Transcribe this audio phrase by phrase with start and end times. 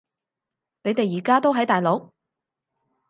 [0.83, 2.09] 你哋而家都喺大陸？